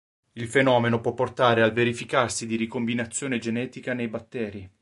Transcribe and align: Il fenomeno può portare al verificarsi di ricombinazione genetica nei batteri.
Il 0.31 0.47
fenomeno 0.47 0.99
può 0.99 1.13
portare 1.13 1.61
al 1.61 1.73
verificarsi 1.73 2.47
di 2.47 2.55
ricombinazione 2.55 3.37
genetica 3.37 3.93
nei 3.93 4.07
batteri. 4.07 4.67